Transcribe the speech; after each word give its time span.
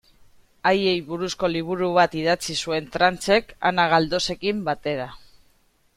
Haiei 0.69 0.95
buruzko 1.09 1.49
liburu 1.57 1.91
bat 1.99 2.17
idatzi 2.21 2.57
zuen 2.65 2.89
Tranchek, 2.97 3.55
Ana 3.71 3.89
Galdosekin 3.93 4.65
batera. 4.71 5.07